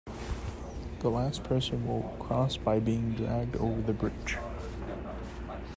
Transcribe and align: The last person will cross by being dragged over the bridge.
The 1.01 1.09
last 1.11 1.43
person 1.43 1.85
will 1.85 2.01
cross 2.17 2.57
by 2.57 2.79
being 2.79 3.11
dragged 3.13 3.55
over 3.57 3.81
the 3.83 3.93
bridge. 3.93 4.39